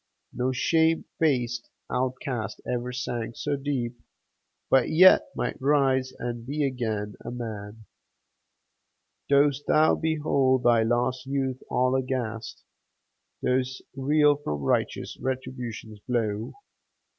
No 0.33 0.51
shame 0.51 1.05
faced 1.19 1.69
outcast 1.91 2.59
ever 2.67 2.91
sank 2.91 3.35
so 3.37 3.55
deep, 3.55 3.99
But 4.67 4.89
yet 4.89 5.27
might 5.35 5.61
rise 5.61 6.11
and 6.17 6.43
be 6.43 6.63
again 6.65 7.13
a 7.23 7.29
man! 7.29 7.85
Dost 9.29 9.67
thou 9.67 9.93
behold 9.93 10.63
thy 10.63 10.81
lost 10.81 11.27
youth 11.27 11.61
all 11.69 11.93
aghast? 11.93 12.63
Dost 13.45 13.83
reel 13.95 14.37
from 14.37 14.61
righteous 14.63 15.19
Retribution's 15.21 15.99
blow? 16.07 16.53